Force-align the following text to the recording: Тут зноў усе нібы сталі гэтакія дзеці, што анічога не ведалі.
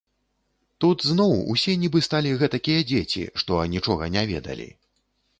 Тут 0.83 1.03
зноў 1.09 1.33
усе 1.55 1.75
нібы 1.83 2.01
сталі 2.07 2.31
гэтакія 2.43 2.79
дзеці, 2.93 3.21
што 3.43 3.59
анічога 3.65 4.09
не 4.15 4.23
ведалі. 4.33 4.67